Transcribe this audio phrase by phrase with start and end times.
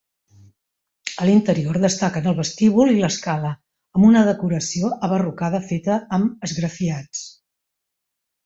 [1.23, 3.51] A l'interior destaquen el vestíbul i l'escala
[3.99, 7.25] amb una decoració abarrocada feta amb esgrafiats.